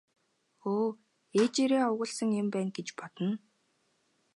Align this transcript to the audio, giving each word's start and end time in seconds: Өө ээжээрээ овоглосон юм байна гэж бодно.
Өө 0.71 0.87
ээжээрээ 1.41 1.83
овоглосон 1.89 2.29
юм 2.41 2.47
байна 2.53 2.71
гэж 2.77 2.87
бодно. 2.99 3.31